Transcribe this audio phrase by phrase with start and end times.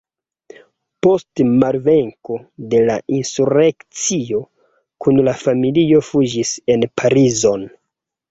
[1.07, 2.37] Post malvenko
[2.71, 4.41] de la insurekcio
[5.05, 7.69] kun la familio fuĝis en Parizon.